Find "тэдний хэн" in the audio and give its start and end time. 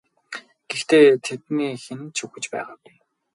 1.25-1.99